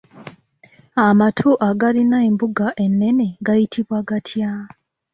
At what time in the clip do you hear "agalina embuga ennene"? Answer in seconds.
1.69-3.27